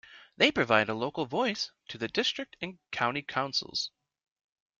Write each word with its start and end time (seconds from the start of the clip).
They 0.35 0.51
provide 0.51 0.89
a 0.89 0.95
local 0.95 1.27
voice 1.27 1.69
to 1.89 1.99
the 1.99 2.07
district 2.07 2.55
and 2.59 2.79
county 2.89 3.21
councils. 3.21 3.91